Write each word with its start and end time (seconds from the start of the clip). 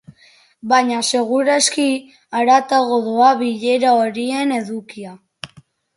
Baina 0.71 1.01
seguraski 1.17 1.85
haratago 2.39 2.97
doa 3.11 3.27
bilera 3.43 3.93
horien 3.99 4.55
edukia. 4.57 5.15